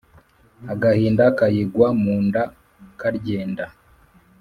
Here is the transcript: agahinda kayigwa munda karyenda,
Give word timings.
agahinda 0.73 1.25
kayigwa 1.37 1.87
munda 2.01 2.41
karyenda, 2.99 3.65